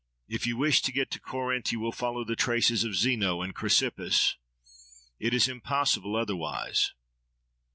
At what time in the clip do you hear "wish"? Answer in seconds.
0.57-0.81